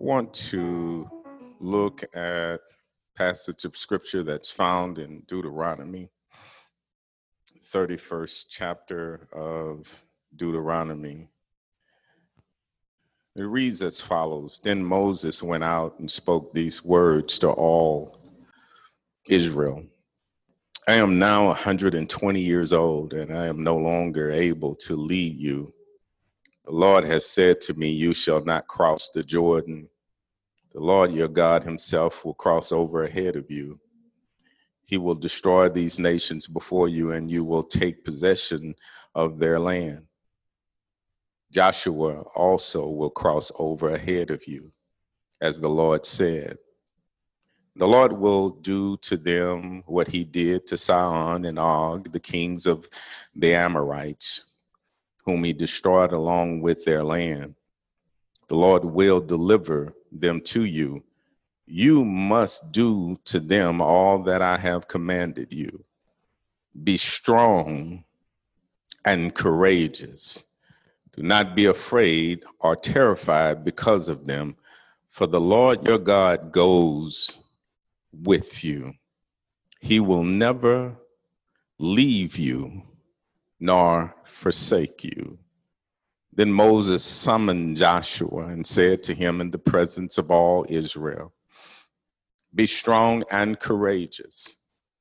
[0.00, 1.08] want to
[1.60, 2.60] look at
[3.14, 6.08] passage of scripture that's found in Deuteronomy,
[7.62, 10.02] 31st chapter of
[10.36, 11.28] Deuteronomy.
[13.36, 18.18] It reads as follows Then Moses went out and spoke these words to all
[19.28, 19.84] Israel.
[20.88, 25.72] I am now 120 years old, and I am no longer able to lead you.
[26.70, 29.88] The Lord has said to me, You shall not cross the Jordan.
[30.70, 33.80] The Lord your God himself will cross over ahead of you.
[34.84, 38.76] He will destroy these nations before you, and you will take possession
[39.16, 40.06] of their land.
[41.50, 44.70] Joshua also will cross over ahead of you,
[45.40, 46.56] as the Lord said.
[47.74, 52.66] The Lord will do to them what he did to Sihon and Og, the kings
[52.66, 52.88] of
[53.34, 54.49] the Amorites,
[55.24, 57.54] whom he destroyed along with their land.
[58.48, 61.04] The Lord will deliver them to you.
[61.66, 65.84] You must do to them all that I have commanded you.
[66.82, 68.04] Be strong
[69.04, 70.46] and courageous.
[71.14, 74.56] Do not be afraid or terrified because of them,
[75.08, 77.40] for the Lord your God goes
[78.12, 78.94] with you.
[79.80, 80.96] He will never
[81.78, 82.82] leave you
[83.60, 85.38] nor forsake you.
[86.32, 91.32] Then Moses summoned Joshua and said to him in the presence of all Israel
[92.54, 94.56] Be strong and courageous,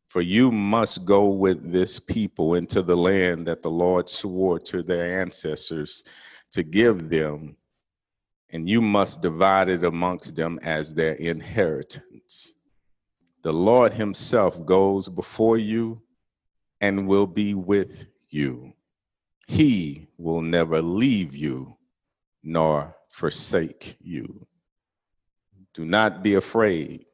[0.10, 4.84] for you must go with this people into the land that the Lord swore to
[4.84, 6.04] their ancestors
[6.52, 7.56] to give them,
[8.50, 12.56] and you must divide it amongst them as their inheritance.
[13.44, 16.02] The Lord Himself goes before you
[16.82, 18.74] and will be with you.
[19.48, 21.76] He will never leave you
[22.44, 24.46] nor forsake you.
[25.74, 27.06] Do not be afraid.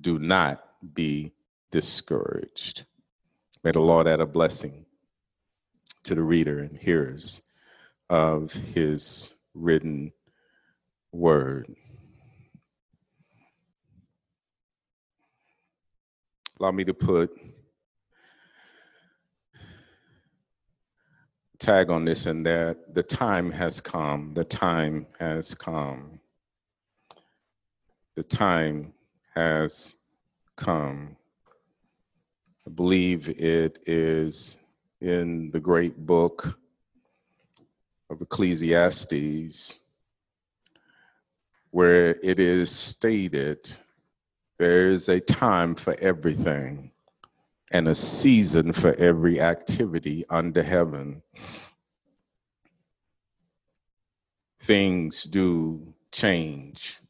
[0.00, 1.32] Do not be
[1.70, 2.84] discouraged.
[3.64, 4.86] May the Lord add a blessing
[6.04, 7.42] to the reader and hearers
[8.08, 10.12] of his written
[11.12, 11.74] word.
[16.60, 17.30] Allow me to put
[21.58, 24.32] tag on this and that the time has come.
[24.34, 26.20] The time has come.
[28.14, 28.92] The time
[29.34, 29.96] has
[30.56, 31.16] come.
[32.66, 34.58] I believe it is
[35.00, 36.58] in the great book
[38.10, 39.80] of Ecclesiastes
[41.70, 43.70] where it is stated
[44.58, 46.90] there is a time for everything
[47.70, 51.22] and a season for every activity under heaven.
[54.60, 57.00] Things do change.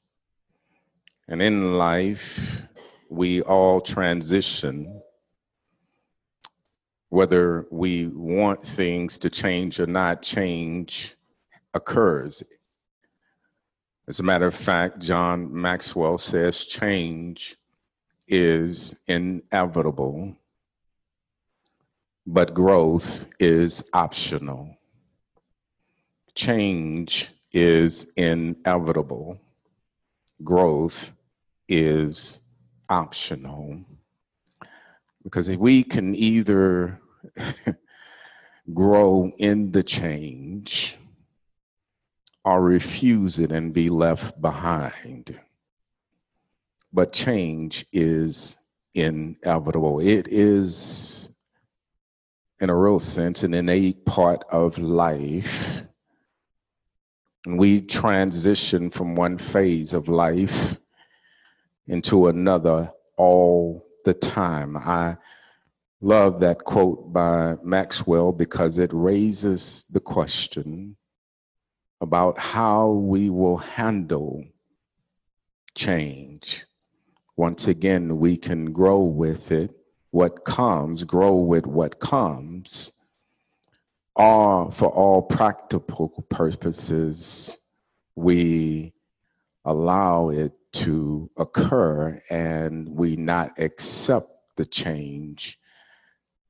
[1.29, 2.63] And in life,
[3.09, 5.01] we all transition.
[7.11, 11.15] Whether we want things to change or not, change
[11.75, 12.43] occurs.
[14.09, 17.57] As a matter of fact, John Maxwell says change
[18.27, 20.38] is inevitable
[22.31, 24.77] but growth is optional.
[26.35, 29.41] Change is inevitable,
[30.45, 31.11] growth
[31.71, 32.41] is
[32.91, 33.81] optional.
[35.25, 37.01] Because we can either
[38.75, 40.99] grow in the change
[42.45, 45.41] or refuse it and be left behind.
[46.93, 48.59] But change is
[48.95, 50.01] inevitable.
[50.01, 51.31] It is
[52.61, 55.83] in a real sense, an innate part of life.
[57.47, 60.79] And we transition from one phase of life
[61.87, 64.77] into another all the time.
[64.77, 65.17] I
[66.01, 70.97] love that quote by Maxwell because it raises the question
[72.01, 74.45] about how we will handle
[75.75, 76.65] change.
[77.37, 79.78] Once again, we can grow with it
[80.11, 82.93] what comes, grow with what comes,
[84.17, 87.59] are for all practical purposes,
[88.17, 88.93] we
[89.65, 95.59] allow it to occur and we not accept the change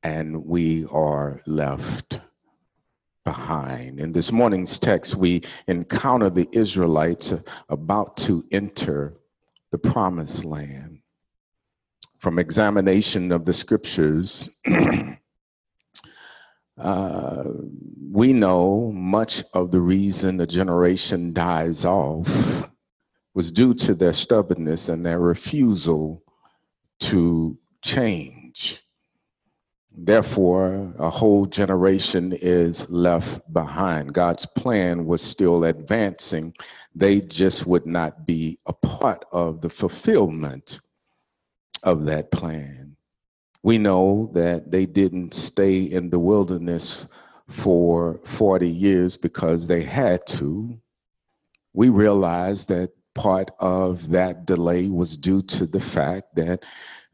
[0.02, 2.20] and we are left
[3.24, 4.00] behind.
[4.00, 7.34] In this morning's text, we encounter the Israelites
[7.68, 9.18] about to enter
[9.70, 10.87] the promised land
[12.18, 14.50] from examination of the scriptures,
[16.78, 17.42] Uh,
[18.12, 22.70] we know much of the reason a generation dies off
[23.34, 26.22] was due to their stubbornness and their refusal
[27.00, 28.84] to change.
[29.90, 34.14] Therefore, a whole generation is left behind.
[34.14, 36.54] God's plan was still advancing.
[36.94, 40.78] They just would not be a part of the fulfillment
[41.82, 42.96] of that plan.
[43.62, 47.06] We know that they didn't stay in the wilderness
[47.48, 50.78] for 40 years because they had to.
[51.72, 56.64] We realize that part of that delay was due to the fact that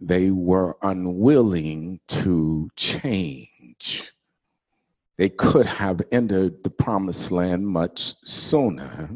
[0.01, 4.13] they were unwilling to change.
[5.17, 9.11] They could have entered the promised land much sooner,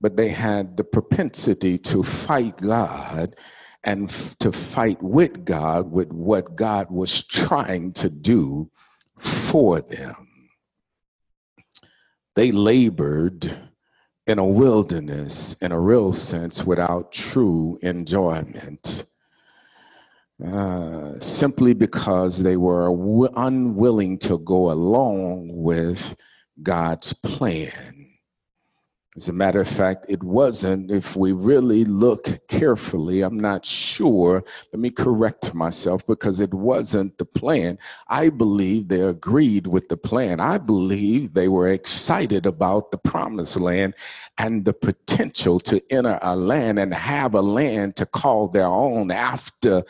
[0.00, 3.36] but they had the propensity to fight God
[3.84, 8.70] and f- to fight with God with what God was trying to do
[9.18, 10.28] for them.
[12.34, 13.56] They labored
[14.26, 19.04] in a wilderness, in a real sense, without true enjoyment.
[20.44, 22.90] Uh, simply because they were
[23.36, 26.16] unwilling to go along with
[26.60, 28.03] God's plan.
[29.16, 34.42] As a matter of fact, it wasn't, if we really look carefully, I'm not sure.
[34.72, 37.78] Let me correct myself because it wasn't the plan.
[38.08, 40.40] I believe they agreed with the plan.
[40.40, 43.94] I believe they were excited about the promised land
[44.36, 49.12] and the potential to enter a land and have a land to call their own
[49.12, 49.84] after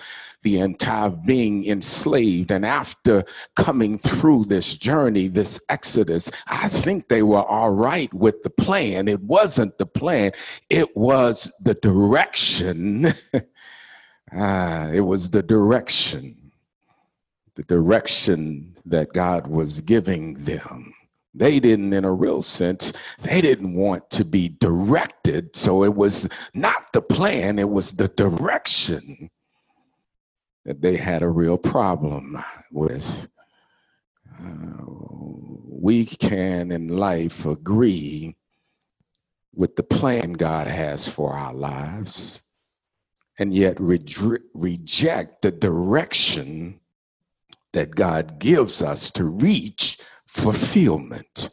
[0.44, 2.52] the entire being enslaved.
[2.52, 3.25] And after
[3.56, 9.08] coming through this journey, this exodus, I think they were all right with the plan.
[9.08, 10.32] It wasn't the plan,
[10.70, 13.08] it was the direction.
[14.32, 16.52] ah, it was the direction,
[17.56, 20.94] the direction that God was giving them.
[21.37, 22.93] They didn't, in a real sense,
[23.23, 25.56] they didn't want to be directed.
[25.56, 29.31] So it was not the plan, it was the direction
[30.64, 33.28] that they had a real problem with.
[34.40, 34.84] Uh,
[35.69, 38.37] we can in life agree
[39.55, 42.43] with the plan God has for our lives
[43.38, 44.00] and yet re-
[44.55, 46.81] reject the direction
[47.72, 51.50] that God gives us to reach fulfillment.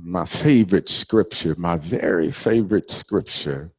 [0.00, 3.72] My favorite scripture, my very favorite scripture,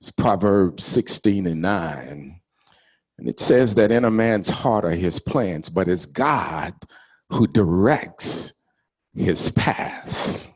[0.00, 2.40] is Proverbs 16 and 9.
[3.18, 6.72] And it says that in a man's heart are his plans, but it's God
[7.30, 8.52] who directs
[9.14, 10.46] his paths.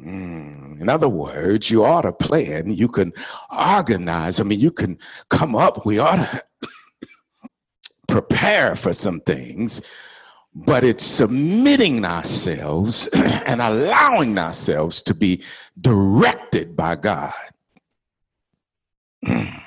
[0.00, 0.80] Mm.
[0.80, 3.12] In other words, you ought to plan, you can
[3.50, 4.40] organize.
[4.40, 4.98] I mean, you can
[5.30, 6.42] come up, we ought to
[8.08, 9.82] prepare for some things,
[10.54, 15.42] but it's submitting ourselves and allowing ourselves to be
[15.80, 17.32] directed by God.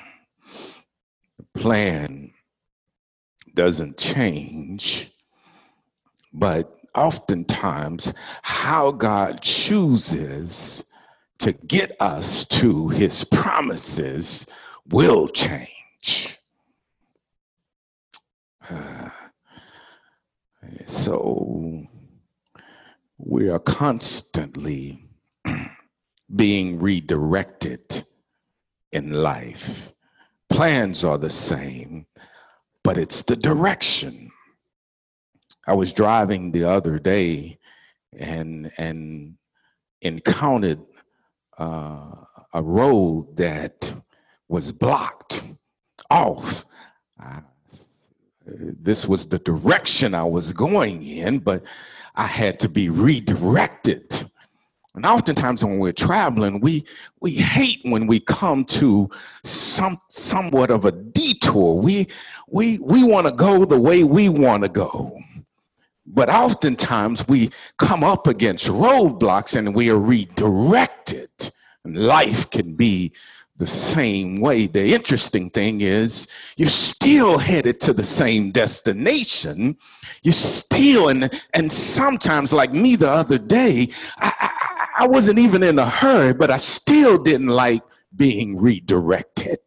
[1.60, 2.32] plan
[3.52, 5.10] doesn't change,
[6.32, 10.84] but oftentimes how God chooses
[11.38, 14.46] to get us to his promises
[14.88, 16.38] will change.
[18.70, 19.10] Uh,
[20.86, 21.86] so
[23.18, 25.04] we are constantly
[26.34, 28.04] being redirected
[28.92, 29.92] in life
[30.50, 32.06] plans are the same,
[32.84, 34.30] but it's the direction.
[35.66, 37.58] I was driving the other day
[38.18, 39.36] and and
[40.02, 40.80] encountered
[41.58, 42.12] uh,
[42.52, 43.92] a road that
[44.48, 45.44] was blocked
[46.10, 46.64] off.
[47.22, 47.40] Uh,
[48.46, 51.62] this was the direction I was going in, but
[52.16, 54.24] I had to be redirected.
[54.94, 56.84] And oftentimes when we're traveling, we
[57.20, 59.08] we hate when we come to
[59.44, 61.80] some somewhat of a detour.
[61.80, 62.08] We
[62.48, 65.16] we we want to go the way we want to go.
[66.06, 71.30] But oftentimes we come up against roadblocks and we are redirected.
[71.84, 73.12] And life can be
[73.60, 74.66] the same way.
[74.66, 79.76] The interesting thing is you're still headed to the same destination.
[80.22, 84.59] You're still, and, and sometimes, like me the other day, I, I,
[85.00, 87.82] I wasn't even in a hurry, but I still didn't like
[88.14, 89.58] being redirected.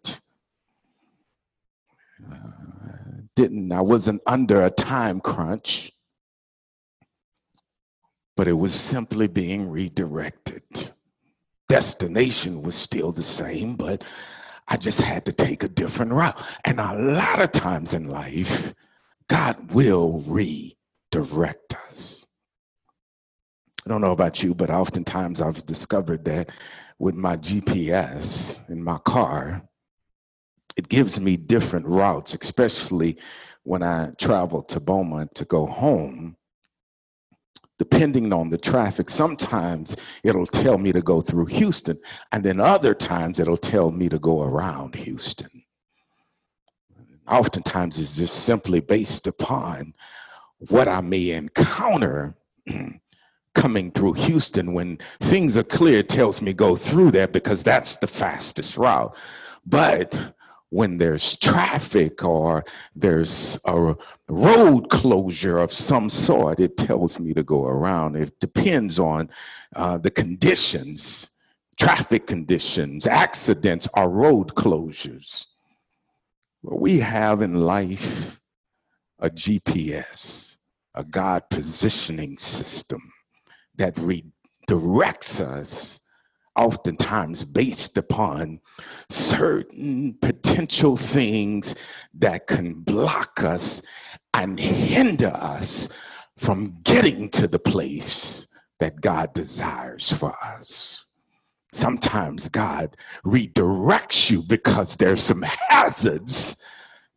[2.32, 2.36] Uh,
[3.36, 5.92] didn't, I wasn't under a time crunch,
[8.38, 10.92] but it was simply being redirected
[11.74, 14.04] destination was still the same, but
[14.68, 16.40] I just had to take a different route.
[16.64, 18.76] And a lot of times in life,
[19.28, 21.76] God will redirect.
[21.88, 22.23] us.
[23.86, 26.52] I don't know about you, but oftentimes I've discovered that
[27.00, 29.62] with my GPS in my car,
[30.78, 33.18] it gives me different routes, especially
[33.64, 36.38] when I travel to Beaumont to go home.
[37.78, 42.00] Depending on the traffic, sometimes it'll tell me to go through Houston,
[42.32, 45.64] and then other times it'll tell me to go around Houston.
[47.28, 49.94] Oftentimes it's just simply based upon
[50.70, 52.36] what I may encounter
[53.54, 58.08] coming through Houston when things are clear, tells me go through there because that's the
[58.08, 59.16] fastest route.
[59.66, 60.34] But
[60.70, 63.96] when there's traffic or there's a
[64.28, 68.16] road closure of some sort, it tells me to go around.
[68.16, 69.30] It depends on
[69.76, 71.30] uh, the conditions,
[71.78, 75.46] traffic conditions, accidents, or road closures.
[76.64, 78.42] We have in life
[79.20, 80.58] a GPS,
[80.96, 83.13] a God positioning system
[83.76, 86.00] that redirects us
[86.56, 88.60] oftentimes based upon
[89.10, 91.76] certain potential things
[92.14, 93.82] that can block us
[94.34, 95.90] and hinder us
[96.38, 98.48] from getting to the place
[98.80, 101.06] that God desires for us.
[101.72, 106.58] Sometimes God redirects you because there's some hazards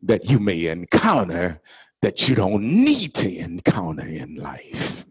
[0.01, 1.61] that you may encounter
[2.01, 5.06] that you don't need to encounter in life.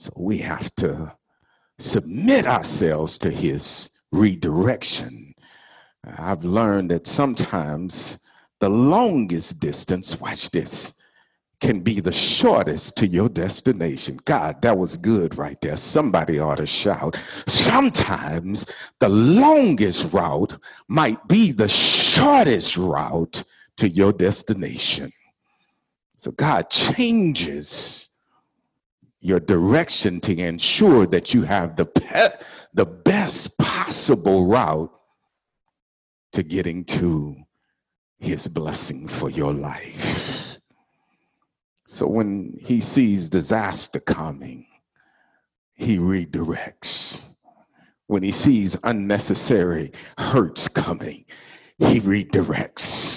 [0.00, 1.12] So we have to
[1.78, 5.34] submit ourselves to his redirection.
[6.16, 8.18] I've learned that sometimes
[8.60, 10.94] the longest distance, watch this,
[11.60, 14.18] can be the shortest to your destination.
[14.24, 15.76] God, that was good right there.
[15.76, 17.22] Somebody ought to shout.
[17.46, 18.64] Sometimes
[19.00, 23.44] the longest route might be the shortest route
[23.76, 25.12] to your destination.
[26.16, 28.09] So God changes
[29.20, 32.36] your direction to ensure that you have the, pe-
[32.72, 34.92] the best possible route
[36.32, 37.36] to getting to
[38.18, 40.56] his blessing for your life.
[41.86, 44.66] So when he sees disaster coming,
[45.74, 47.20] he redirects.
[48.06, 51.24] When he sees unnecessary hurts coming,
[51.78, 53.09] he redirects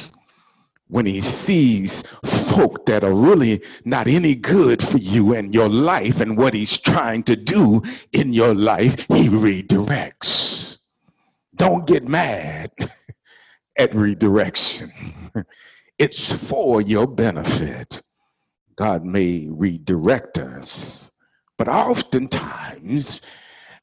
[0.88, 6.22] when he sees folk that are really not any good for you and your life
[6.22, 10.78] and what he's trying to do in your life, he redirects.
[11.56, 12.72] Don't get mad
[13.78, 14.92] at redirection.
[16.00, 18.02] It's for your benefit.
[18.76, 21.12] God may redirect us,
[21.56, 23.22] but oftentimes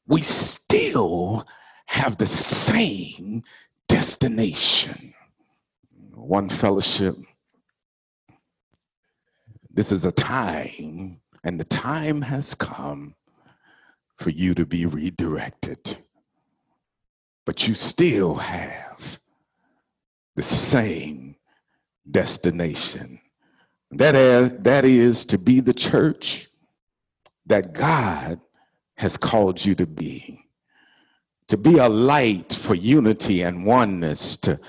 [0.05, 1.47] we still
[1.85, 3.43] have the same
[3.87, 5.10] destination
[6.21, 7.15] one fellowship.
[9.73, 13.15] This is a time, and the time has come
[14.17, 15.97] for you to be redirected.
[17.45, 19.19] But you still have
[20.35, 21.35] the same
[22.09, 23.19] destination.
[23.89, 26.49] That is, that is to be the church
[27.47, 28.39] that God
[28.95, 30.45] has called you to be.
[31.47, 34.59] To be a light for unity and oneness, to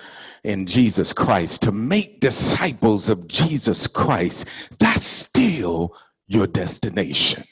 [0.44, 4.46] in Jesus Christ, to make disciples of Jesus Christ,
[4.78, 5.96] that's still
[6.26, 7.44] your destination.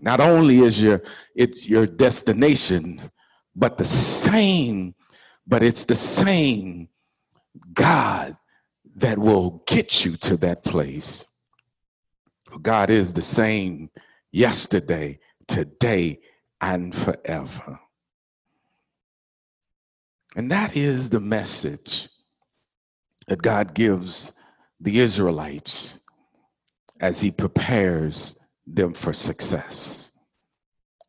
[0.00, 1.02] Not only is your
[1.34, 3.10] it's your destination,
[3.54, 4.94] but the same,
[5.46, 6.88] but it's the same
[7.74, 8.36] God
[8.96, 11.26] that will get you to that place.
[12.62, 13.90] God is the same
[14.32, 16.20] yesterday, today,
[16.60, 17.78] and forever.
[20.36, 22.08] And that is the message
[23.26, 24.32] that God gives
[24.80, 26.00] the Israelites
[27.00, 30.08] as He prepares them for success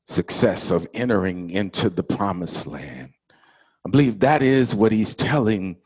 [0.10, 3.14] success of entering into the promised land.
[3.86, 5.78] I believe that is what He's telling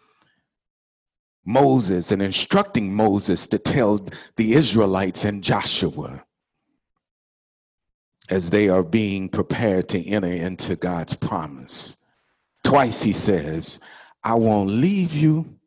[1.46, 4.00] Moses and instructing Moses to tell
[4.38, 6.24] the Israelites and Joshua
[8.30, 11.98] as they are being prepared to enter into God's promise.
[12.64, 13.80] Twice he says,
[14.24, 15.60] I won't leave you,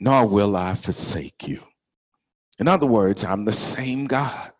[0.00, 1.60] nor will I forsake you.
[2.58, 4.52] In other words, I'm the same God.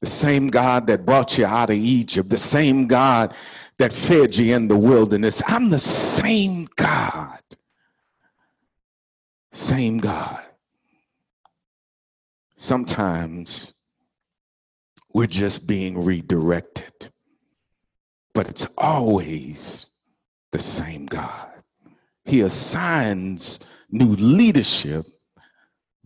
[0.00, 3.34] The same God that brought you out of Egypt, the same God
[3.78, 5.42] that fed you in the wilderness.
[5.46, 7.40] I'm the same God.
[9.52, 10.42] Same God.
[12.54, 13.74] Sometimes
[15.12, 17.10] we're just being redirected
[18.34, 19.86] but it's always
[20.52, 21.48] the same God.
[22.24, 23.60] He assigns
[23.90, 25.06] new leadership,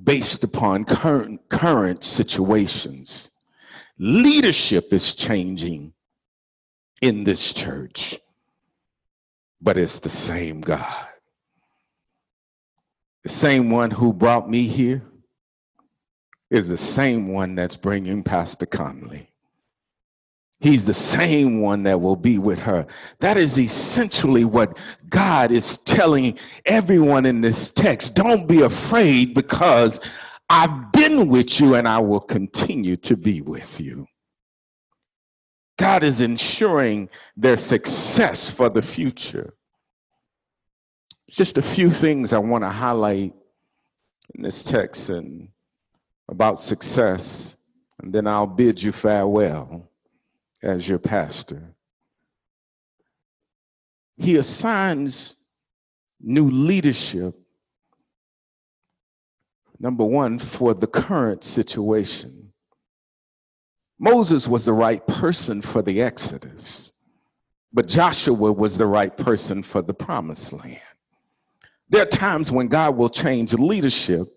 [0.02, 3.30] based upon current, current situations.
[3.98, 5.92] Leadership is changing
[7.00, 8.18] in this church,
[9.60, 11.06] but it's the same God.
[13.22, 15.02] The same one who brought me here
[16.50, 19.30] is the same one that's bringing Pastor Conley.
[20.64, 22.86] He's the same one that will be with her.
[23.18, 24.78] That is essentially what
[25.10, 28.14] God is telling everyone in this text.
[28.14, 30.00] Don't be afraid because
[30.48, 34.06] I've been with you and I will continue to be with you.
[35.76, 39.52] God is ensuring their success for the future.
[41.28, 43.34] Just a few things I want to highlight
[44.34, 45.48] in this text and
[46.26, 47.58] about success,
[48.02, 49.90] and then I'll bid you farewell
[50.64, 51.74] as your pastor.
[54.16, 55.36] He assigns
[56.20, 57.34] new leadership,
[59.78, 62.52] number one, for the current situation.
[63.98, 66.92] Moses was the right person for the Exodus,
[67.72, 70.80] but Joshua was the right person for the promised land.
[71.90, 74.28] There are times when God will change leadership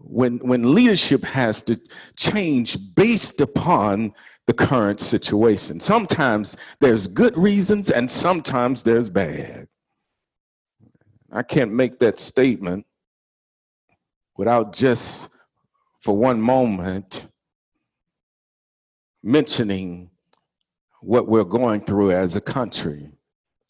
[0.00, 1.78] when when leadership has to
[2.16, 4.14] change based upon
[4.48, 5.78] the current situation.
[5.78, 9.68] Sometimes there's good reasons and sometimes there's bad.
[11.30, 12.86] I can't make that statement
[14.38, 15.28] without just
[16.00, 17.26] for one moment
[19.22, 20.08] mentioning
[21.02, 23.10] what we're going through as a country.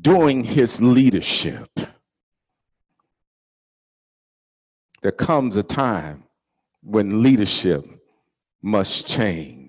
[0.00, 1.68] during his leadership,
[5.02, 6.24] there comes a time
[6.82, 7.86] when leadership
[8.62, 9.61] must change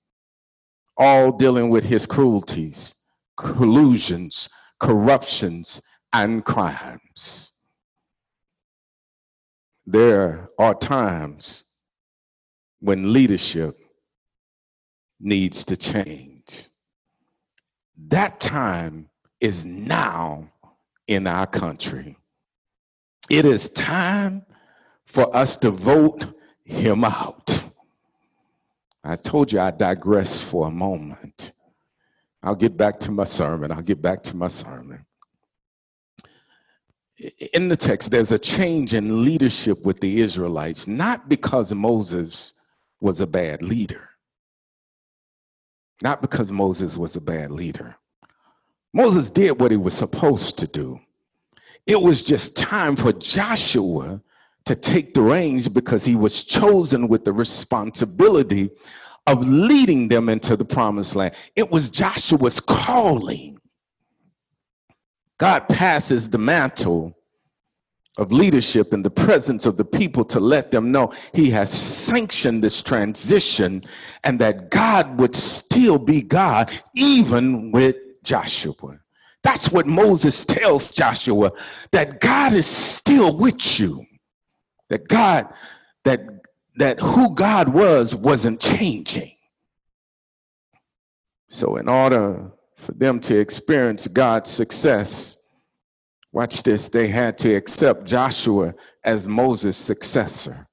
[0.97, 2.95] all dealing with his cruelties,
[3.37, 5.81] collusions, corruptions,
[6.13, 7.51] and crimes.
[9.85, 11.63] There are times
[12.79, 13.80] when leadership
[15.21, 16.67] needs to change.
[18.07, 20.49] That time is now
[21.07, 22.17] in our country.
[23.29, 24.45] It is time
[25.05, 26.25] for us to vote
[26.63, 27.63] him out.
[29.03, 31.53] I told you I digress for a moment.
[32.43, 33.71] I'll get back to my sermon.
[33.71, 35.05] I'll get back to my sermon.
[37.53, 42.53] In the text, there's a change in leadership with the Israelites, not because Moses
[42.99, 44.09] was a bad leader,
[46.01, 47.95] not because Moses was a bad leader.
[48.93, 50.99] Moses did what he was supposed to do.
[51.87, 54.21] It was just time for Joshua
[54.65, 58.69] to take the reins because he was chosen with the responsibility
[59.27, 61.35] of leading them into the promised land.
[61.55, 63.59] It was Joshua's calling.
[65.37, 67.17] God passes the mantle
[68.21, 72.63] of leadership in the presence of the people to let them know he has sanctioned
[72.63, 73.83] this transition
[74.23, 78.99] and that God would still be God even with Joshua.
[79.43, 81.51] That's what Moses tells Joshua
[81.91, 84.05] that God is still with you.
[84.89, 85.51] That God,
[86.03, 86.21] that
[86.75, 89.35] that who God was wasn't changing.
[91.49, 95.40] So, in order for them to experience God's success,
[96.31, 100.67] watch this, they had to accept Joshua as Moses' successor.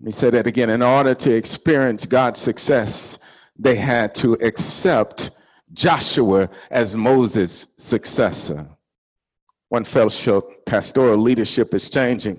[0.00, 0.70] Let me say that again.
[0.70, 3.18] In order to experience God's success,
[3.58, 5.30] they had to accept
[5.72, 8.68] Joshua as Moses' successor.
[9.68, 12.38] One fellowship, pastoral leadership is changing.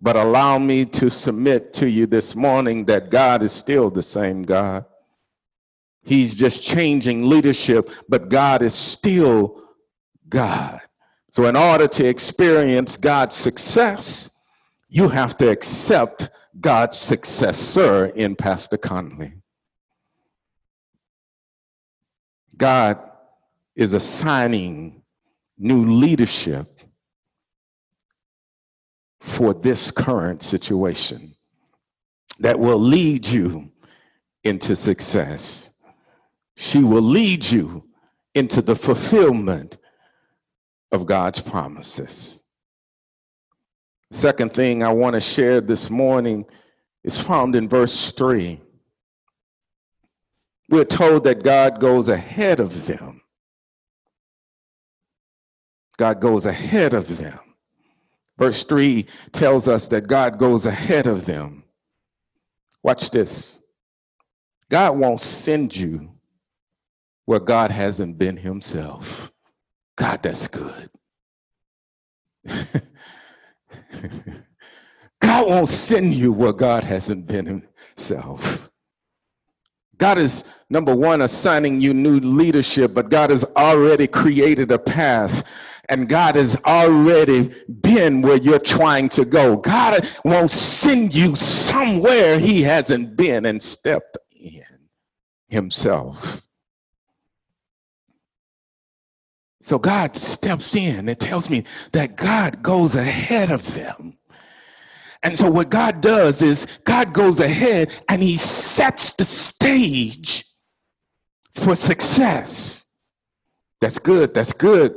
[0.00, 4.42] But allow me to submit to you this morning that God is still the same
[4.42, 4.86] God.
[6.02, 9.62] He's just changing leadership, but God is still
[10.30, 10.80] God.
[11.32, 14.30] So, in order to experience God's success,
[14.88, 19.34] you have to accept God's successor in Pastor Conley.
[22.56, 22.98] God
[23.76, 25.02] is assigning
[25.58, 26.80] new leadership
[29.20, 31.34] for this current situation
[32.40, 33.70] that will lead you
[34.44, 35.70] into success.
[36.56, 37.84] She will lead you
[38.34, 39.76] into the fulfillment
[40.92, 42.42] of God's promises.
[44.10, 46.44] Second thing I want to share this morning
[47.04, 48.60] is found in verse 3.
[50.68, 53.22] We're told that God goes ahead of them.
[55.96, 57.38] God goes ahead of them.
[58.38, 61.64] Verse 3 tells us that God goes ahead of them.
[62.82, 63.60] Watch this.
[64.70, 66.12] God won't send you
[67.26, 69.30] where God hasn't been himself.
[70.00, 70.88] God, that's good.
[75.20, 77.62] God won't send you where God hasn't been
[77.98, 78.70] himself.
[79.98, 85.44] God is, number one, assigning you new leadership, but God has already created a path
[85.90, 89.58] and God has already been where you're trying to go.
[89.58, 94.64] God won't send you somewhere he hasn't been and stepped in
[95.48, 96.40] himself.
[99.70, 101.08] So God steps in.
[101.08, 104.18] and tells me that God goes ahead of them.
[105.22, 110.44] And so what God does is God goes ahead and he sets the stage
[111.52, 112.84] for success.
[113.80, 114.34] That's good.
[114.34, 114.96] That's good.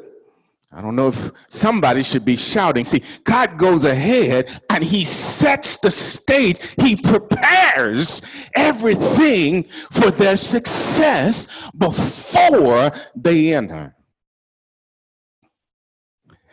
[0.71, 2.83] I don't know if somebody should be shouting.
[2.83, 6.57] See, God goes ahead and he sets the stage.
[6.81, 8.23] He prepares
[8.55, 13.95] everything for their success before they enter.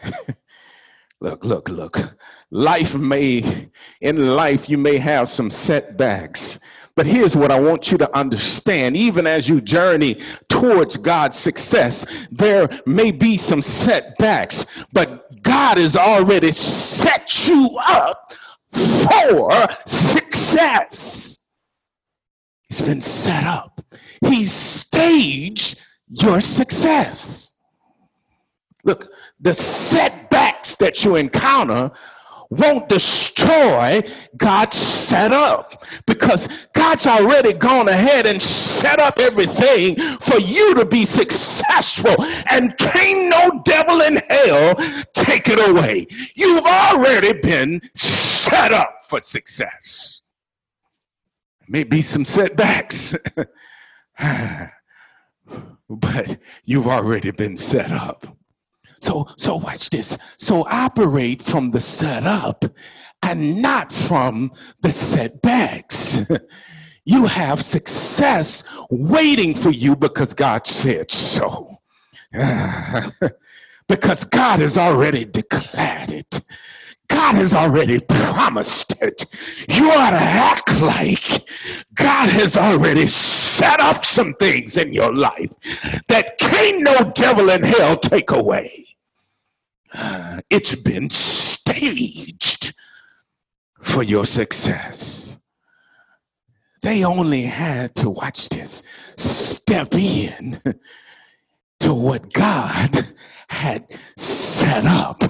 [1.20, 2.16] look, look, look
[2.50, 6.58] life may, in life, you may have some setbacks.
[6.96, 8.96] But here's what I want you to understand.
[8.96, 15.96] Even as you journey towards God's success, there may be some setbacks, but God has
[15.96, 18.32] already set you up
[18.68, 19.50] for
[19.86, 21.48] success.
[22.68, 23.80] It's been set up.
[24.20, 27.56] He's staged your success.
[28.84, 29.10] Look,
[29.40, 31.90] the setbacks that you encounter
[32.50, 34.00] won't destroy
[34.36, 41.04] God's setup because God's already gone ahead and set up everything for you to be
[41.04, 42.16] successful
[42.50, 44.74] and can't no devil in hell
[45.14, 46.06] take it away.
[46.34, 50.22] You've already been set up for success.
[51.68, 53.14] Maybe some setbacks,
[55.88, 58.36] but you've already been set up.
[59.00, 60.16] So, so watch this.
[60.36, 62.64] So operate from the setup
[63.22, 66.18] and not from the setbacks.
[67.04, 71.78] you have success waiting for you because God said so.
[73.88, 76.40] because God has already declared it.
[77.08, 79.24] God has already promised it.
[79.68, 81.44] You ought to act like
[81.94, 85.52] God has already set up some things in your life
[86.06, 88.89] that can't no devil in hell take away.
[90.50, 92.74] it's been staged
[93.80, 95.36] for your success.
[96.82, 98.82] They only had to watch this,
[99.16, 100.60] step in
[101.80, 103.06] to what God
[103.48, 105.22] had set up.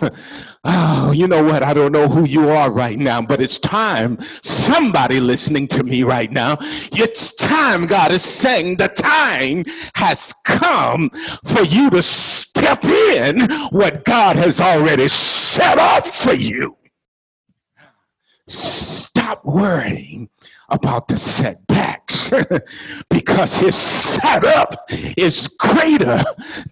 [0.63, 1.63] Oh, you know what?
[1.63, 4.19] I don't know who you are right now, but it's time.
[4.43, 7.87] Somebody listening to me right now, it's time.
[7.87, 11.11] God is saying the time has come
[11.45, 12.03] for you to
[12.61, 16.77] step in what God has already set up for you.
[18.47, 20.29] Stop worrying
[20.69, 22.33] about the setbacks
[23.11, 24.77] because his setup
[25.17, 26.23] is greater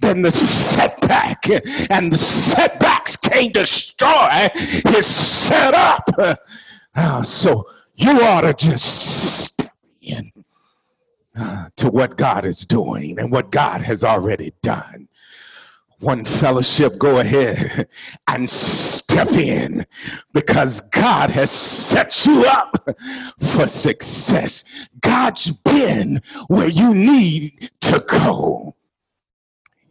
[0.01, 1.49] than the setback,
[1.91, 6.39] and the setbacks can't destroy his setup.
[6.95, 9.73] Uh, so you ought to just step
[10.03, 10.33] in
[11.39, 15.08] uh, to what God is doing and what God has already done
[16.01, 17.89] one fellowship, go ahead
[18.29, 19.87] and step in
[20.33, 22.89] because God has set you up
[23.41, 24.65] for success.
[25.01, 28.77] God's been where you need to go.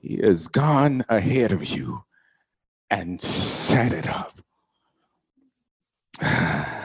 [0.02, 2.04] He has gone ahead of you
[2.90, 4.42] and set it up.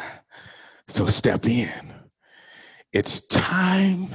[0.88, 1.94] So step in.
[2.92, 4.08] It's time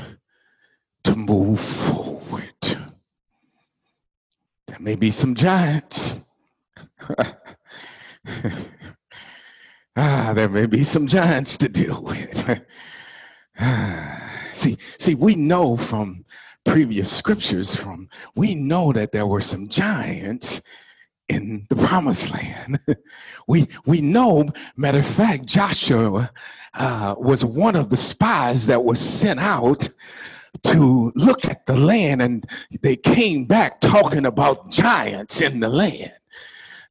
[1.03, 2.76] to move forward.
[4.77, 6.21] There may be some giants.
[9.95, 12.61] ah, there may be some giants to deal with.
[14.53, 16.25] see, see, we know from
[16.63, 20.61] previous scriptures from we know that there were some giants
[21.27, 22.79] in the promised land.
[23.47, 26.29] we we know, matter of fact, Joshua
[26.75, 29.89] uh, was one of the spies that was sent out
[30.63, 32.45] to look at the land and
[32.81, 36.13] they came back talking about giants in the land.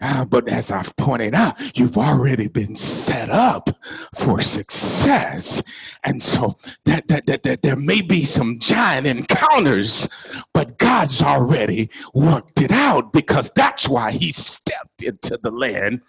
[0.00, 3.70] Uh, but as I've pointed out, you've already been set up
[4.14, 5.62] for success.
[6.05, 10.09] And so that, that, that, that there may be some giant encounters,
[10.52, 16.02] but God's already worked it out because that's why he stepped into the land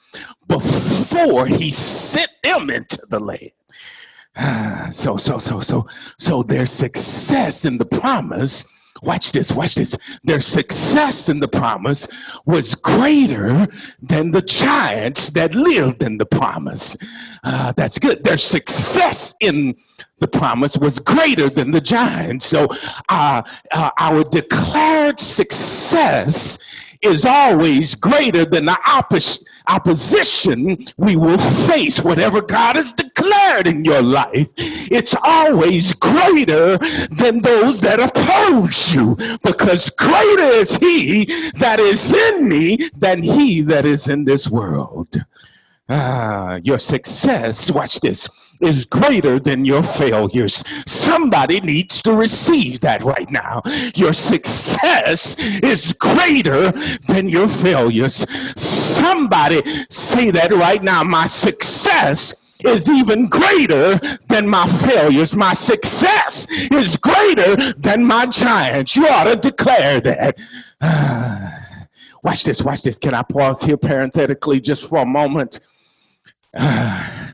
[0.47, 3.51] before he sent them into the land.
[4.91, 8.65] so, so, so, so, so their success in the promise,
[9.02, 9.97] watch this, watch this.
[10.23, 12.08] Their success in the promise
[12.45, 13.67] was greater
[14.02, 16.95] than the giants that lived in the promise.
[17.43, 18.23] Uh, that's good.
[18.23, 19.76] Their success in
[20.19, 22.45] the promise was greater than the giants.
[22.45, 22.67] So,
[23.10, 26.58] uh, uh, our declared success
[27.01, 28.77] is always greater than the
[29.67, 36.77] opposition we will face, whatever God has declared in your life, it's always greater
[37.10, 41.25] than those that oppose you because greater is He
[41.57, 45.23] that is in me than He that is in this world.
[45.89, 48.27] Ah, your success, watch this,
[48.61, 50.63] is greater than your failures.
[50.85, 53.61] Somebody needs to receive that right now.
[53.95, 56.71] Your success is greater
[57.07, 58.25] than your failures.
[58.59, 61.03] Somebody say that right now.
[61.03, 65.35] My success is even greater than my failures.
[65.35, 68.95] My success is greater than my giants.
[68.95, 70.37] You ought to declare that.
[72.23, 72.97] Watch this, watch this.
[72.97, 75.59] Can I pause here parenthetically just for a moment?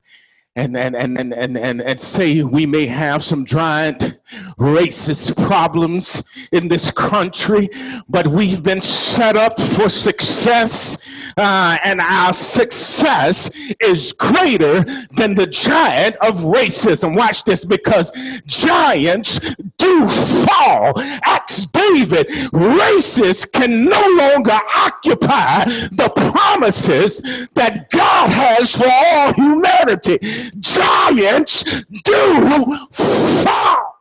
[0.56, 4.13] and, and, and, and, and, and, say we may have some giant
[4.58, 7.70] racist problems in this country,
[8.10, 10.98] but we've been set up for success,
[11.38, 17.18] uh, and our success is greater than the giant of racism.
[17.18, 18.12] Watch this because
[18.46, 19.40] giants
[19.78, 20.94] do fall.
[21.26, 27.22] Ask David, racists can no longer occupy the promises
[27.54, 30.20] that God has for all humanity.
[30.60, 31.64] Giants
[32.04, 33.93] do fall.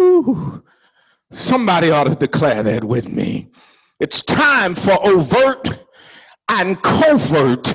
[0.00, 0.62] Ooh,
[1.30, 3.48] somebody ought to declare that with me.
[3.98, 5.68] It's time for overt
[6.48, 7.74] and covert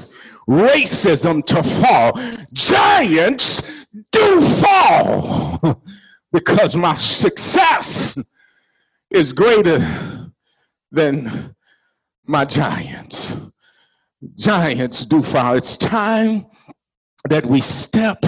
[0.49, 2.19] racism to fall.
[2.51, 3.61] Giants
[4.11, 5.83] do fall
[6.31, 8.17] because my success
[9.11, 10.31] is greater
[10.91, 11.55] than
[12.25, 13.35] my giants.
[14.35, 15.55] Giants do fall.
[15.55, 16.47] It's time
[17.29, 18.25] that we step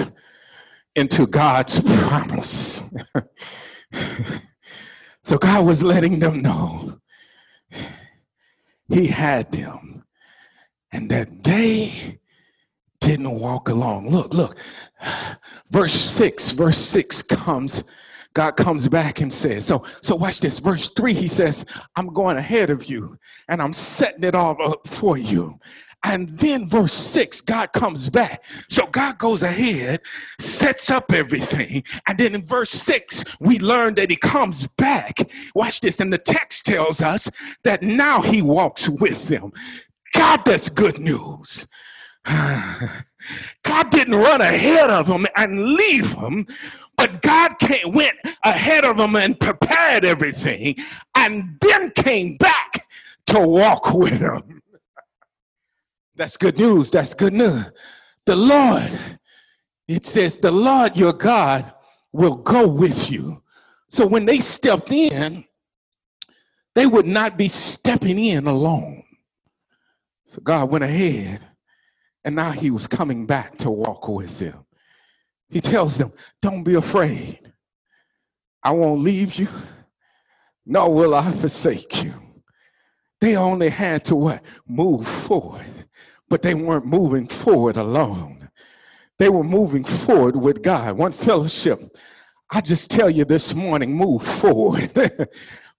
[0.94, 2.82] into God's promise.
[5.22, 7.00] so God was letting them know
[8.88, 10.04] He had them
[10.92, 12.18] and that they
[13.00, 14.10] didn't walk along.
[14.10, 14.58] Look, look,
[15.70, 17.84] verse 6, verse 6 comes.
[18.34, 20.58] God comes back and says, so, so watch this.
[20.58, 21.64] Verse 3, he says,
[21.96, 25.58] I'm going ahead of you and I'm setting it all up for you.
[26.04, 28.44] And then verse 6, God comes back.
[28.68, 30.00] So God goes ahead,
[30.38, 31.82] sets up everything.
[32.06, 35.18] And then in verse 6, we learn that he comes back.
[35.54, 36.00] Watch this.
[36.00, 37.28] And the text tells us
[37.64, 39.52] that now he walks with them.
[40.14, 41.66] God, that's good news.
[42.26, 46.46] God didn't run ahead of them and leave them,
[46.96, 50.76] but God came, went ahead of them and prepared everything
[51.16, 52.86] and then came back
[53.26, 54.62] to walk with them.
[56.18, 56.90] That's good news.
[56.90, 57.66] That's good news.
[58.26, 58.92] The Lord,
[59.88, 61.72] it says, the Lord your God
[62.12, 63.42] will go with you.
[63.88, 65.44] So when they stepped in,
[66.74, 69.04] they would not be stepping in alone.
[70.26, 71.40] So God went ahead,
[72.24, 74.66] and now he was coming back to walk with them.
[75.50, 77.52] He tells them, Don't be afraid.
[78.62, 79.48] I won't leave you,
[80.66, 82.14] nor will I forsake you.
[83.20, 84.42] They only had to what?
[84.68, 85.77] Move forward,
[86.28, 88.48] but they weren't moving forward alone.
[89.18, 90.96] They were moving forward with God.
[90.96, 91.96] One fellowship.
[92.50, 94.90] I just tell you this morning, move forward.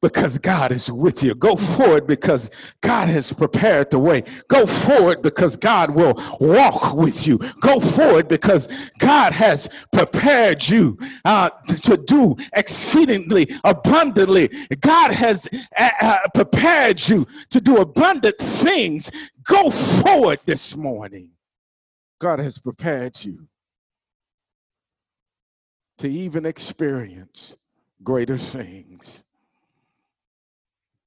[0.01, 1.35] because God is with you.
[1.35, 2.49] Go forward because
[2.81, 4.23] God has prepared the way.
[4.47, 7.37] Go forward because God will walk with you.
[7.59, 11.49] Go forward because God has prepared you uh,
[11.81, 14.49] to do exceedingly abundantly.
[14.79, 19.11] God has uh, uh, prepared you to do abundant things.
[19.43, 21.31] Go forward this morning.
[22.19, 23.47] God has prepared you
[25.97, 27.57] to even experience
[28.03, 29.25] greater things.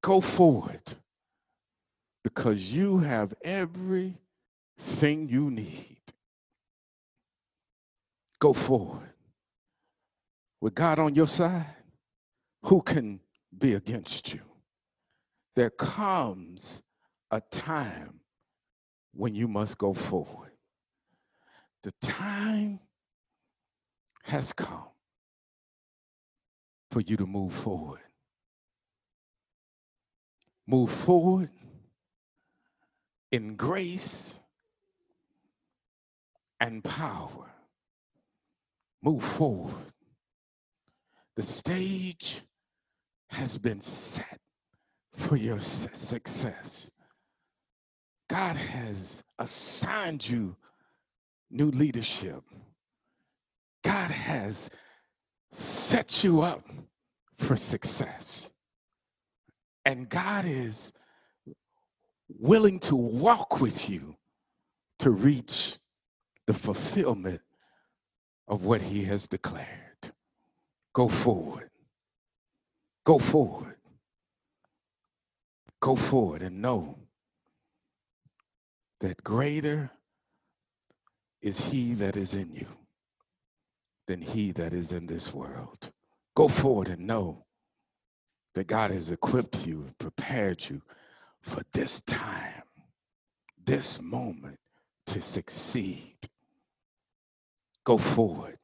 [0.03, 0.95] Go forward
[2.25, 4.19] because you have everything
[5.29, 6.01] you need.
[8.41, 9.12] Go forward.
[10.61, 11.77] With God on your side,
[12.65, 13.21] who can
[13.57, 14.41] be against you?
[15.55, 16.83] There comes
[17.31, 18.21] a time
[19.15, 20.51] when you must go forward.
[21.83, 22.81] The time
[24.25, 24.87] has come
[26.91, 28.01] for you to move forward
[30.73, 31.51] move forward
[33.31, 34.41] in grace
[36.61, 37.51] and power.
[39.03, 39.75] Move forward.
[41.37, 42.41] The stage
[43.29, 44.41] has been set
[45.15, 46.91] for your success.
[48.31, 50.57] God has assigned you
[51.51, 52.43] new leadership.
[53.85, 54.71] God has
[55.51, 56.67] set you up
[57.37, 58.53] for success.
[59.85, 60.92] And God is
[62.29, 64.16] willing to walk with you
[65.01, 65.79] to reach
[66.47, 67.40] the fulfillment
[68.49, 69.68] of what he has declared.
[70.92, 71.71] Go forward.
[73.05, 73.77] Go forward.
[75.81, 76.99] Go forward and know
[79.01, 79.90] that greater
[81.40, 82.68] is he that is in you
[84.07, 85.90] than he that is in this world.
[86.37, 87.45] Go forward and know
[88.55, 90.83] that God has equipped you and prepared you
[91.41, 92.62] for this time,
[93.65, 94.59] this moment
[95.07, 96.17] to succeed.
[97.85, 98.59] Go forward.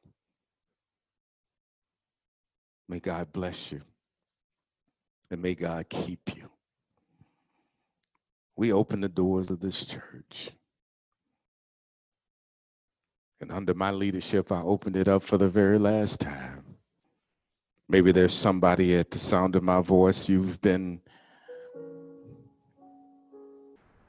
[2.87, 3.81] May God bless you
[5.29, 6.49] and may God keep you.
[8.55, 10.51] We open the doors of this church.
[13.41, 16.68] And under my leadership, I opened it up for the very last time.
[17.91, 21.01] Maybe there's somebody at the sound of my voice, you've been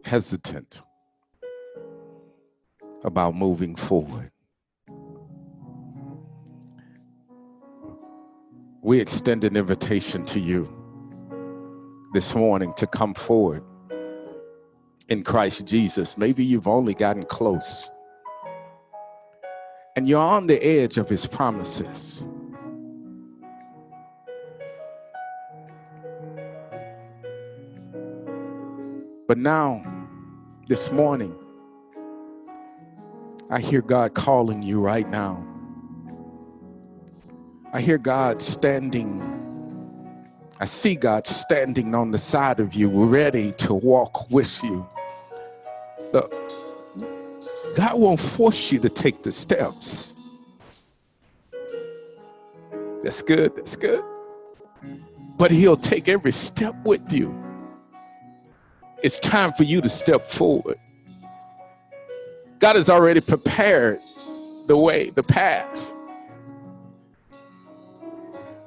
[0.05, 0.83] hesitant
[3.03, 4.31] about moving forward.
[8.83, 10.69] We extend an invitation to you
[12.13, 13.63] this morning to come forward
[15.09, 16.19] in Christ Jesus.
[16.19, 17.91] Maybe you've only gotten close
[19.97, 22.27] and you're on the edge of his promises.
[29.31, 29.81] But now,
[30.67, 31.33] this morning,
[33.49, 35.47] I hear God calling you right now.
[37.73, 39.23] I hear God standing.
[40.59, 44.85] I see God standing on the side of you, ready to walk with you.
[46.13, 46.35] Look,
[47.77, 50.13] God won't force you to take the steps.
[53.05, 53.55] That's good.
[53.55, 54.03] That's good.
[55.39, 57.50] But He'll take every step with you.
[59.03, 60.79] It's time for you to step forward.
[62.59, 64.01] God has already prepared
[64.67, 65.93] the way, the path.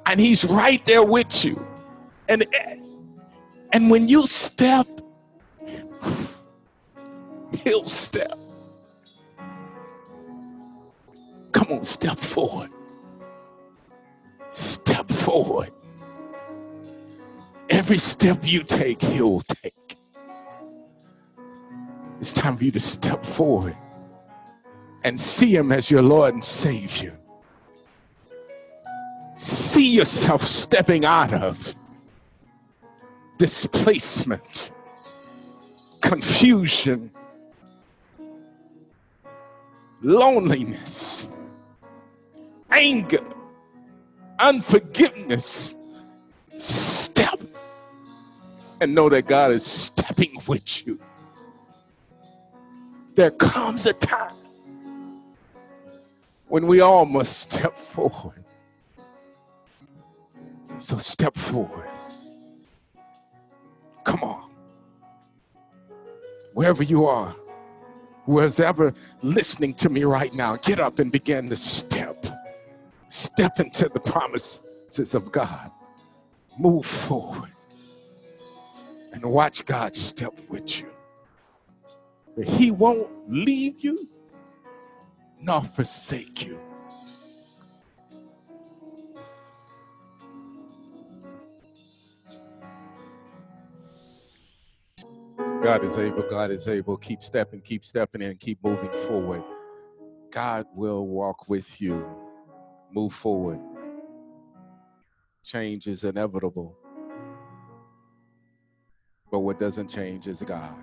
[0.06, 1.64] And he's right there with you.
[2.28, 2.46] And
[3.72, 4.86] and when you step
[7.64, 8.38] He'll step.
[11.52, 12.70] Come on, step forward.
[14.50, 15.72] Step forward.
[17.70, 19.83] Every step you take, He'll take.
[22.20, 23.74] It's time for you to step forward
[25.02, 27.18] and see Him as your Lord and Savior.
[29.34, 31.74] See yourself stepping out of
[33.36, 34.72] displacement,
[36.00, 37.10] confusion,
[40.02, 41.28] loneliness,
[42.70, 43.24] anger,
[44.38, 45.76] unforgiveness.
[46.56, 47.40] Step
[48.80, 50.98] and know that God is stepping with you.
[53.14, 54.34] There comes a time
[56.48, 58.42] when we all must step forward.
[60.80, 61.88] So step forward.
[64.02, 64.50] Come on.
[66.52, 67.34] Wherever you are,
[68.26, 68.92] whoever's ever
[69.22, 72.16] listening to me right now, get up and begin to step.
[73.10, 75.70] Step into the promises of God.
[76.58, 77.50] Move forward
[79.12, 80.93] and watch God step with you.
[82.42, 83.96] He won't leave you
[85.40, 86.58] nor forsake you.
[95.62, 96.96] God is able, God is able.
[96.96, 99.42] Keep stepping, keep stepping in, keep moving forward.
[100.30, 102.04] God will walk with you.
[102.92, 103.60] Move forward.
[105.42, 106.76] Change is inevitable.
[109.30, 110.74] But what doesn't change is God.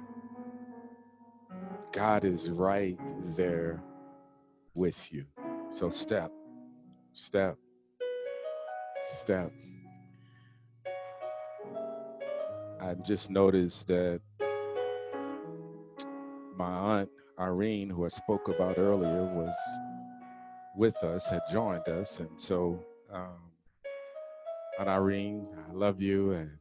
[1.92, 2.98] God is right
[3.36, 3.84] there
[4.74, 5.26] with you.
[5.70, 6.32] So step,
[7.14, 7.58] step,
[9.04, 9.52] step.
[12.80, 14.22] I just noticed that
[16.56, 19.56] my aunt Irene, who I spoke about earlier, was
[20.76, 22.20] with us, had joined us.
[22.20, 22.80] And so,
[23.12, 23.52] um,
[24.80, 26.52] Aunt Irene, I love you and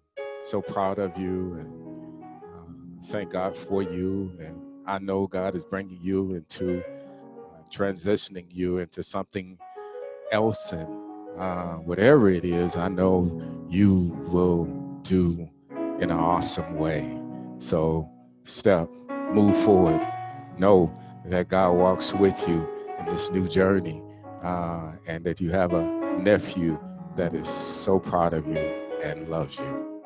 [0.42, 2.24] so proud of you and
[2.54, 4.36] um, thank God for you.
[4.40, 9.56] And I know God is bringing you into uh, transitioning you into something
[10.32, 10.72] else.
[10.72, 10.88] And
[11.38, 14.64] uh, whatever it is, I know you will
[15.02, 17.16] do in an awesome way.
[17.58, 18.10] So,
[18.42, 18.88] step
[19.32, 20.04] move forward.
[20.58, 20.92] Know
[21.26, 22.68] that God walks with you
[22.98, 24.02] in this new journey
[24.42, 25.84] uh, and that you have a
[26.18, 26.76] nephew
[27.14, 28.58] that is so proud of you
[29.04, 30.02] and loves you.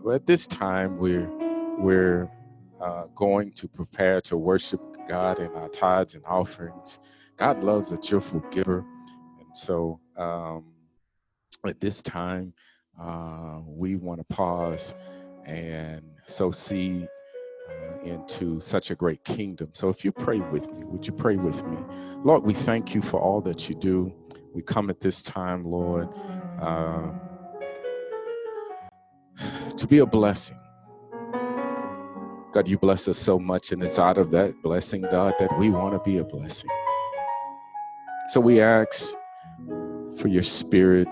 [0.00, 1.28] Well, at this time, we're,
[1.76, 2.30] we're
[2.80, 7.00] uh, going to prepare to worship God in our tithes and offerings.
[7.36, 8.84] God loves a cheerful giver.
[9.38, 10.64] And so um,
[11.66, 12.52] at this time,
[13.00, 14.94] uh, we want to pause
[15.46, 17.08] and sow seed
[17.68, 19.68] uh, into such a great kingdom.
[19.72, 21.78] So if you pray with me, would you pray with me?
[22.24, 24.12] Lord, we thank you for all that you do.
[24.54, 26.08] We come at this time, Lord,
[26.60, 27.10] uh,
[29.76, 30.58] to be a blessing.
[32.52, 35.70] God, you bless us so much, and it's out of that blessing, God, that we
[35.70, 36.68] want to be a blessing.
[38.28, 39.14] So we ask
[40.16, 41.08] for your spirit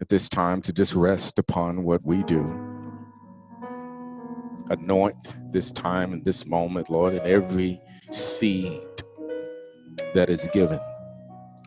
[0.00, 2.42] at this time to just rest upon what we do
[4.70, 7.80] anoint this time and this moment, Lord, and every
[8.10, 8.82] seed
[10.14, 10.80] that is given,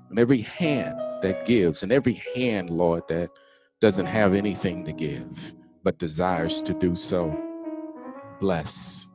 [0.10, 3.30] and every hand that gives, and every hand, Lord, that
[3.80, 5.54] doesn't have anything to give
[5.84, 7.49] but desires to do so.
[8.40, 9.08] Bless.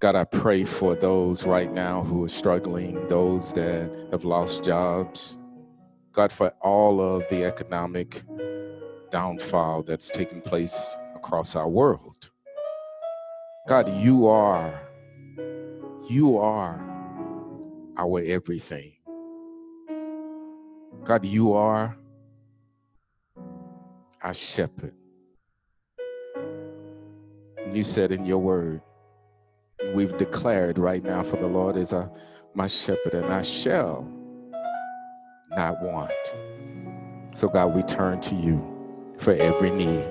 [0.00, 5.38] God, I pray for those right now who are struggling, those that have lost jobs.
[6.12, 8.22] God, for all of the economic
[9.10, 12.30] downfall that's taking place across our world.
[13.68, 14.78] God, you are,
[16.08, 16.80] you are
[17.96, 18.94] our everything.
[21.04, 21.96] God, you are
[24.20, 24.94] our shepherd.
[27.72, 28.82] You said in your word,
[29.94, 32.10] we've declared right now for the Lord is a,
[32.52, 34.06] my shepherd, and I shall
[35.56, 36.12] not want.
[37.34, 38.60] So, God, we turn to you
[39.18, 40.04] for every need.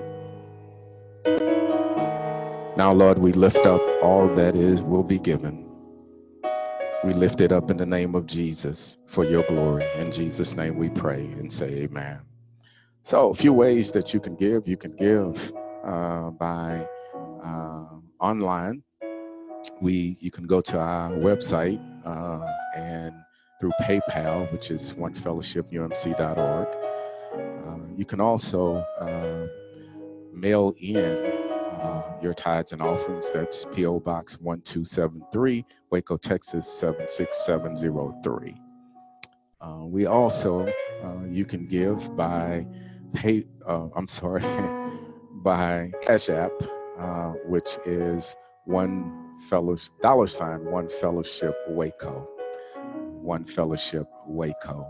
[2.77, 5.69] Now, Lord, we lift up all that is will be given.
[7.03, 9.85] We lift it up in the name of Jesus for your glory.
[9.97, 12.21] In Jesus' name we pray and say amen.
[13.03, 14.67] So, a few ways that you can give.
[14.67, 15.53] You can give
[15.85, 16.87] uh, by
[18.19, 18.83] online.
[19.79, 23.13] We you can go to our website uh, and
[23.59, 26.67] through PayPal, which is onefellowshipumc.org.
[27.63, 29.47] Uh, you can also uh,
[30.33, 33.29] mail in uh, your tithes and offerings.
[33.29, 33.99] That's P.O.
[33.99, 38.55] Box 1273, Waco, Texas 76703.
[39.61, 40.67] Uh, we also,
[41.03, 42.65] uh, you can give by
[43.13, 44.41] pay, uh, I'm sorry,
[45.43, 46.51] by Cash App,
[47.01, 52.29] uh, which is one fellowship, dollar sign, one fellowship Waco,
[53.21, 54.87] one fellowship Waco.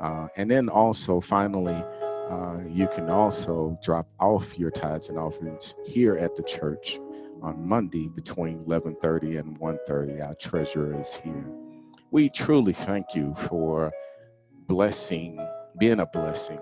[0.00, 1.84] Uh, and then also, finally,
[2.30, 6.98] uh, you can also drop off your tithes and offerings here at the church
[7.42, 10.22] on Monday between 11:30 and 1:30.
[10.22, 11.46] Our treasurer is here.
[12.10, 13.92] We truly thank you for
[14.66, 15.38] blessing,
[15.78, 16.60] being a blessing.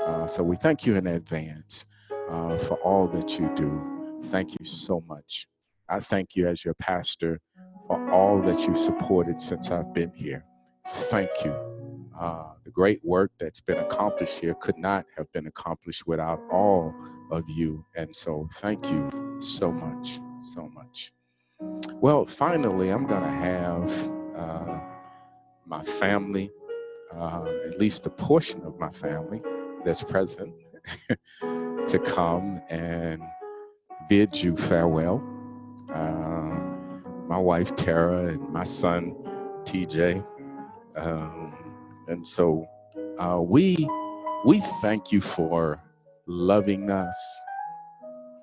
[0.00, 1.84] Uh, so we thank you in advance
[2.30, 3.91] uh, for all that you do.
[4.26, 5.46] Thank you so much.
[5.88, 7.40] I thank you as your pastor
[7.86, 10.44] for all that you've supported since I've been here.
[10.86, 11.54] Thank you.
[12.18, 16.94] Uh, the great work that's been accomplished here could not have been accomplished without all
[17.30, 17.84] of you.
[17.96, 20.20] And so, thank you so much,
[20.54, 21.12] so much.
[22.00, 24.80] Well, finally, I'm going to have uh,
[25.66, 26.50] my family,
[27.14, 29.42] uh, at least a portion of my family
[29.84, 30.54] that's present,
[31.88, 33.22] to come and
[34.08, 35.22] bid you farewell.
[35.92, 36.58] Uh,
[37.28, 39.14] my wife, Tara, and my son,
[39.64, 40.24] TJ.
[40.96, 41.54] Um,
[42.08, 42.66] and so
[43.18, 43.88] uh, we
[44.44, 45.80] we thank you for
[46.26, 47.16] loving us,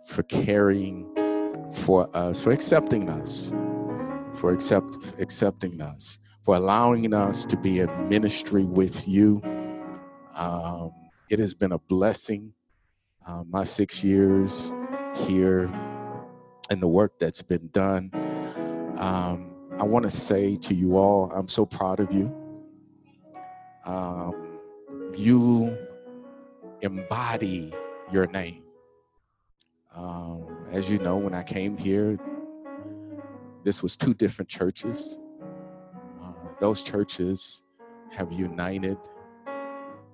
[0.07, 1.07] for caring
[1.73, 3.53] for us, for accepting us,
[4.39, 9.41] for accept, accepting us, for allowing us to be in ministry with you.
[10.35, 10.91] Um,
[11.29, 12.53] it has been a blessing.
[13.27, 14.71] Uh, my six years
[15.15, 15.71] here
[16.69, 18.11] and the work that's been done.
[18.97, 22.33] Um, I want to say to you all, I'm so proud of you
[23.85, 24.59] um,
[25.15, 25.77] you
[26.81, 27.73] embody
[28.11, 28.63] your name.
[29.95, 32.19] Um, as you know, when I came here,
[33.63, 35.17] this was two different churches.
[36.21, 37.63] Uh, those churches
[38.11, 38.97] have united,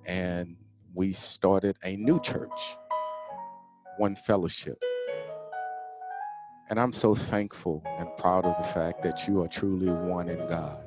[0.06, 0.56] and
[0.94, 2.76] we started a new church,
[3.98, 4.82] One Fellowship.
[6.68, 10.38] And I'm so thankful and proud of the fact that you are truly one in
[10.48, 10.84] God.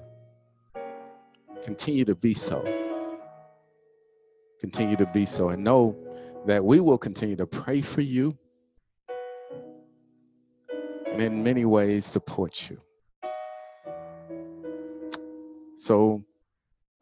[1.64, 2.64] Continue to be so.
[4.60, 5.50] Continue to be so.
[5.50, 5.96] And know
[6.46, 8.38] that we will continue to pray for you
[11.20, 12.80] and in many ways support you.
[15.76, 16.24] So,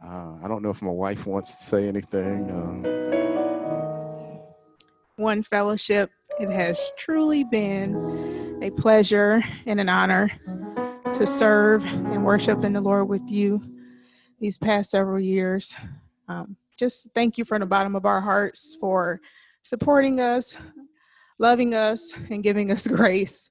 [0.03, 2.51] uh, I don't know if my wife wants to say anything.
[2.51, 3.07] Um,
[5.18, 10.32] One fellowship, it has truly been a pleasure and an honor
[11.11, 13.59] to serve and worship in the Lord with you
[14.39, 15.76] these past several years.
[16.28, 19.20] Um, just thank you from the bottom of our hearts for
[19.63, 20.59] supporting us,
[21.39, 23.49] loving us, and giving us grace.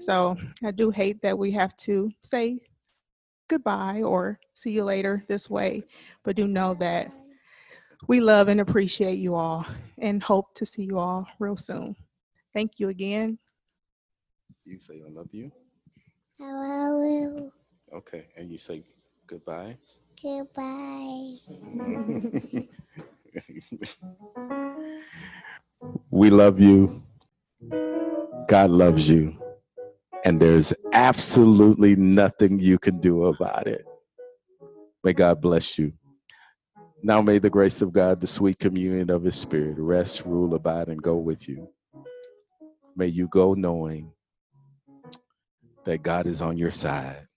[0.00, 2.58] So I do hate that we have to say
[3.46, 5.84] goodbye or see you later this way,
[6.24, 7.12] but do know that
[8.08, 9.66] we love and appreciate you all
[9.98, 11.96] and hope to see you all real soon.
[12.54, 13.38] Thank you again.
[14.64, 15.50] You say I love you.
[16.40, 17.52] I love you.
[17.94, 18.82] Okay, and you say
[19.26, 19.76] goodbye.
[20.22, 21.36] Goodbye.
[26.10, 27.02] we love you.
[28.48, 29.36] God loves you.
[30.24, 33.84] And there's absolutely nothing you can do about it.
[35.04, 35.92] May God bless you.
[37.06, 40.88] Now may the grace of God, the sweet communion of his spirit, rest, rule, abide,
[40.88, 41.68] and go with you.
[42.96, 44.10] May you go knowing
[45.84, 47.28] that God is on your side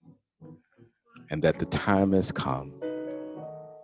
[1.30, 2.74] and that the time has come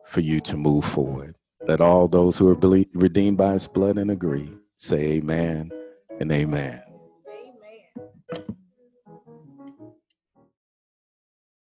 [0.04, 1.38] for you to move forward.
[1.68, 5.70] Let all those who are redeemed by his blood and agree say amen
[6.18, 6.82] and amen.